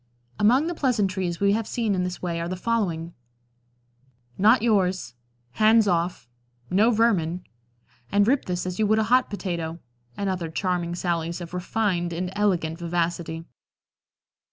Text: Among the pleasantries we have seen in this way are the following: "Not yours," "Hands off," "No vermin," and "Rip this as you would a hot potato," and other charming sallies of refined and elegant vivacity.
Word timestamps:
Among 0.39 0.65
the 0.65 0.73
pleasantries 0.73 1.39
we 1.39 1.53
have 1.53 1.67
seen 1.67 1.93
in 1.93 2.03
this 2.03 2.23
way 2.23 2.41
are 2.41 2.49
the 2.49 2.55
following: 2.55 3.13
"Not 4.35 4.63
yours," 4.63 5.13
"Hands 5.51 5.87
off," 5.87 6.27
"No 6.71 6.89
vermin," 6.89 7.43
and 8.11 8.27
"Rip 8.27 8.45
this 8.45 8.65
as 8.65 8.79
you 8.79 8.87
would 8.87 8.97
a 8.97 9.03
hot 9.13 9.29
potato," 9.29 9.77
and 10.17 10.27
other 10.27 10.49
charming 10.49 10.95
sallies 10.95 11.39
of 11.39 11.53
refined 11.53 12.13
and 12.13 12.31
elegant 12.35 12.79
vivacity. 12.79 13.45